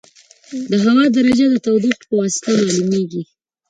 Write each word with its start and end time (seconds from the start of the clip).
د 0.71 0.71
هوا 0.85 1.05
درجه 1.15 1.45
د 1.49 1.55
تودوخې 1.65 2.03
په 2.09 2.13
واسطه 2.19 2.51
معلومېږي. 2.65 3.21